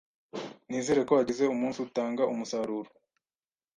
Nizere 0.69 1.01
ko 1.07 1.11
wagize 1.17 1.43
umunsi 1.47 1.77
utanga 1.87 2.23
umusaruro. 2.33 2.89